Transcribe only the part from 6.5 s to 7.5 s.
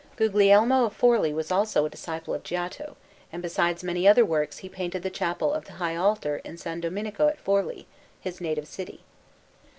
S. Domenico at